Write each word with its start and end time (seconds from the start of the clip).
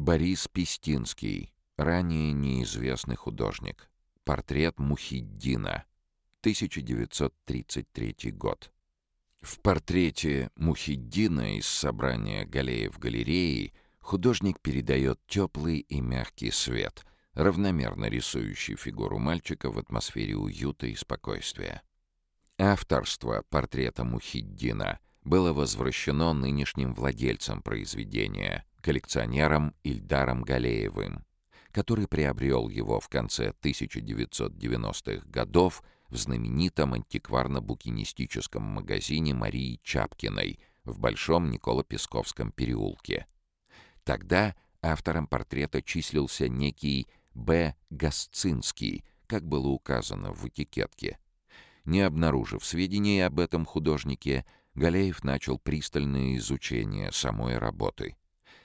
Борис 0.00 0.48
Пестинский, 0.48 1.52
ранее 1.76 2.32
неизвестный 2.32 3.16
художник. 3.16 3.90
Портрет 4.24 4.78
Мухиддина, 4.78 5.84
1933 6.40 8.30
год. 8.32 8.72
В 9.42 9.60
портрете 9.60 10.50
Мухиддина 10.56 11.58
из 11.58 11.66
собрания 11.66 12.46
Галеев 12.46 12.98
галереи 12.98 13.74
художник 13.98 14.58
передает 14.62 15.20
теплый 15.26 15.80
и 15.80 16.00
мягкий 16.00 16.50
свет, 16.50 17.04
равномерно 17.34 18.06
рисующий 18.06 18.76
фигуру 18.76 19.18
мальчика 19.18 19.70
в 19.70 19.78
атмосфере 19.78 20.34
уюта 20.34 20.86
и 20.86 20.94
спокойствия. 20.94 21.82
Авторство 22.56 23.44
портрета 23.50 24.04
Мухиддина 24.04 24.98
было 25.24 25.52
возвращено 25.52 26.32
нынешним 26.32 26.94
владельцам 26.94 27.60
произведения, 27.60 28.64
коллекционером 28.80 29.74
Ильдаром 29.82 30.42
Галеевым, 30.42 31.24
который 31.72 32.08
приобрел 32.08 32.68
его 32.68 33.00
в 33.00 33.08
конце 33.08 33.52
1990-х 33.62 35.26
годов 35.26 35.82
в 36.08 36.16
знаменитом 36.16 36.94
антикварно-букинистическом 36.94 38.60
магазине 38.60 39.34
Марии 39.34 39.80
Чапкиной 39.82 40.58
в 40.84 40.98
Большом 40.98 41.50
Николо-Песковском 41.50 42.52
переулке. 42.52 43.26
Тогда 44.04 44.56
автором 44.82 45.26
портрета 45.26 45.82
числился 45.82 46.48
некий 46.48 47.06
Б. 47.34 47.76
Гасцинский, 47.90 49.04
как 49.26 49.46
было 49.46 49.68
указано 49.68 50.32
в 50.32 50.46
этикетке. 50.48 51.18
Не 51.84 52.00
обнаружив 52.00 52.64
сведений 52.64 53.20
об 53.20 53.38
этом 53.38 53.64
художнике, 53.64 54.44
Галеев 54.74 55.24
начал 55.24 55.58
пристальное 55.58 56.36
изучение 56.36 57.12
самой 57.12 57.58
работы. 57.58 58.16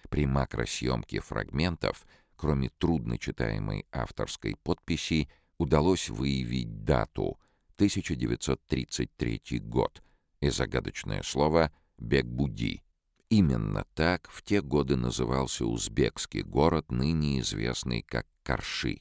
При 0.09 0.25
макросъемке 0.25 1.19
фрагментов, 1.19 2.05
кроме 2.35 2.69
трудночитаемой 2.69 3.85
авторской 3.91 4.55
подписи, 4.55 5.29
удалось 5.57 6.09
выявить 6.09 6.83
дату 6.83 7.39
1933 7.75 9.59
год 9.59 10.03
и 10.41 10.49
загадочное 10.49 11.23
слово 11.23 11.71
«Бекбуди». 11.97 12.81
Именно 13.29 13.85
так 13.95 14.29
в 14.29 14.43
те 14.43 14.61
годы 14.61 14.95
назывался 14.95 15.65
узбекский 15.65 16.43
город, 16.43 16.91
ныне 16.91 17.39
известный 17.39 18.03
как 18.03 18.27
Карши. 18.43 18.99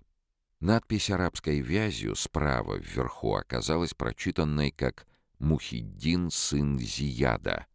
Надпись 0.60 1.10
арабской 1.10 1.60
вязью 1.60 2.16
справа 2.16 2.76
вверху 2.76 3.34
оказалась 3.34 3.92
прочитанной 3.92 4.70
как 4.70 5.06
«Мухиддин, 5.38 6.30
сын 6.30 6.78
Зияда». 6.78 7.66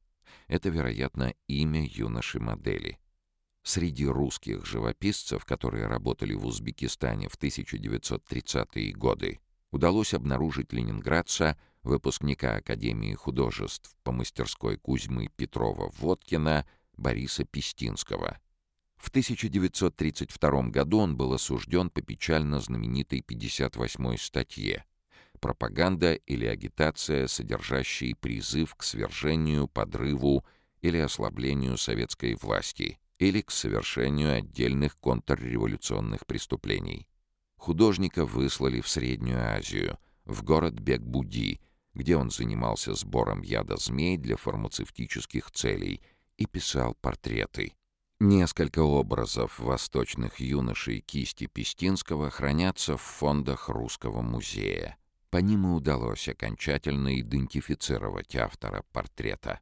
Это, 0.47 0.69
вероятно, 0.69 1.35
имя 1.47 1.85
юноши-модели. 1.85 2.97
Среди 3.63 4.05
русских 4.05 4.65
живописцев, 4.65 5.45
которые 5.45 5.87
работали 5.87 6.33
в 6.33 6.45
Узбекистане 6.45 7.27
в 7.27 7.37
1930-е 7.37 8.93
годы, 8.93 9.39
удалось 9.71 10.13
обнаружить 10.13 10.73
ленинградца, 10.73 11.57
выпускника 11.83 12.55
Академии 12.55 13.13
художеств 13.13 13.95
по 14.03 14.11
мастерской 14.11 14.77
Кузьмы 14.77 15.29
Петрова-Водкина 15.35 16.65
Бориса 16.97 17.45
Пестинского. 17.45 18.39
В 18.97 19.09
1932 19.09 20.63
году 20.69 20.99
он 20.99 21.15
был 21.15 21.33
осужден 21.33 21.89
по 21.89 22.01
печально 22.01 22.59
знаменитой 22.59 23.21
58-й 23.21 24.17
статье 24.17 24.85
«Пропаганда 25.39 26.15
или 26.15 26.45
агитация, 26.45 27.27
содержащие 27.27 28.13
призыв 28.15 28.75
к 28.75 28.83
свержению, 28.83 29.69
подрыву 29.69 30.43
или 30.81 30.97
ослаблению 30.97 31.77
советской 31.77 32.35
власти» 32.35 32.99
или 33.19 33.41
к 33.41 33.51
совершению 33.51 34.33
отдельных 34.33 34.97
контрреволюционных 34.97 36.25
преступлений. 36.25 37.07
Художника 37.57 38.25
выслали 38.25 38.79
в 38.79 38.87
Среднюю 38.87 39.39
Азию, 39.39 39.99
в 40.23 40.43
город 40.43 40.75
Бекбуди, 40.79 41.59
где 41.93 42.15
он 42.15 42.31
занимался 42.31 42.93
сбором 42.93 43.41
яда 43.41 43.75
змей 43.75 44.17
для 44.17 44.37
фармацевтических 44.37 45.51
целей 45.51 46.01
и 46.37 46.45
писал 46.45 46.95
портреты. 47.01 47.73
Несколько 48.21 48.79
образов 48.79 49.59
восточных 49.59 50.39
юношей 50.39 51.01
кисти 51.01 51.47
Пестинского 51.47 52.29
хранятся 52.29 52.95
в 52.95 53.01
фондах 53.01 53.69
Русского 53.69 54.21
музея. 54.21 54.97
По 55.29 55.37
ним 55.37 55.67
и 55.67 55.75
удалось 55.75 56.27
окончательно 56.27 57.19
идентифицировать 57.19 58.35
автора 58.35 58.83
портрета. 58.93 59.59